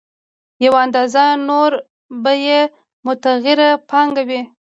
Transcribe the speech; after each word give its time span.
یوه 0.65 0.79
اندازه 0.85 1.23
نوره 1.47 1.77
به 2.23 2.31
یې 2.45 2.59
متغیره 3.05 3.69
پانګه 3.89 4.23
وي 4.27 4.41